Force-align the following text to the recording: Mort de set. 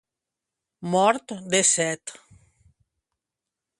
Mort 0.95 1.27
de 1.55 1.61
set. 1.73 2.03